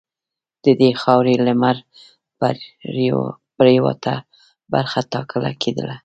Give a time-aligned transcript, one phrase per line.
[0.63, 4.15] د دې خاورې لمرپرېواته
[4.73, 5.95] برخه ټاکله کېدله.